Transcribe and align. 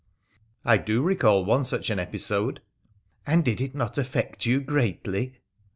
''I 0.73 0.77
do 0.77 1.03
recall 1.03 1.45
one 1.45 1.63
such 1.63 1.91
an 1.91 1.99
episode.'' 1.99 2.59
And 3.27 3.45
did 3.45 3.61
it 3.61 3.75
not 3.75 3.99
affect 3.99 4.47
you 4.47 4.59
greatly 4.59 5.35